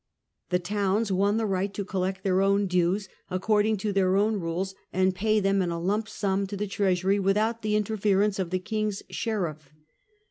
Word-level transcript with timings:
The 0.49 0.57
towns 0.57 1.11
won 1.11 1.37
the 1.37 1.45
right 1.45 1.71
to 1.75 1.85
collect 1.85 2.23
their 2.23 2.41
own 2.41 2.65
dues 2.65 3.07
according 3.29 3.77
to 3.77 3.93
their 3.93 4.15
own 4.15 4.39
rules, 4.39 4.73
and 4.91 5.13
pay 5.13 5.39
them 5.39 5.61
in 5.61 5.69
a 5.69 5.79
lump 5.79 6.09
sum 6.09 6.47
to 6.47 6.57
the 6.57 6.65
treasury 6.65 7.19
without 7.19 7.61
the 7.61 7.75
interference 7.75 8.39
of 8.39 8.49
the 8.49 8.57
king's 8.57 9.03
sheriff. 9.11 9.69